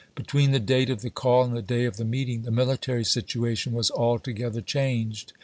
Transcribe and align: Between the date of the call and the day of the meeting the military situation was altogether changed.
Between 0.15 0.49
the 0.49 0.59
date 0.59 0.89
of 0.89 1.03
the 1.03 1.11
call 1.11 1.43
and 1.43 1.55
the 1.55 1.61
day 1.61 1.85
of 1.85 1.97
the 1.97 2.05
meeting 2.05 2.41
the 2.41 2.49
military 2.49 3.03
situation 3.03 3.71
was 3.71 3.91
altogether 3.91 4.59
changed. 4.59 5.33